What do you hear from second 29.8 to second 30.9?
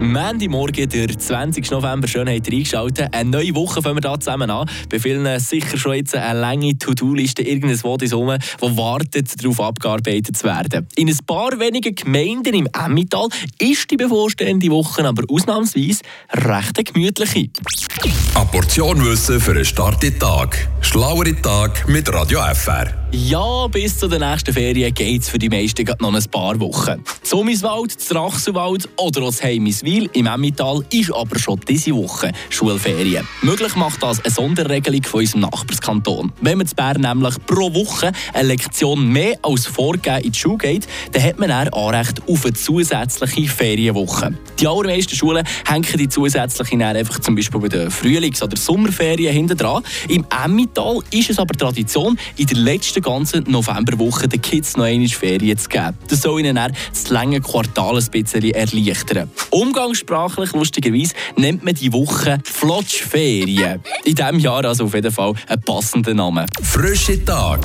im Emmental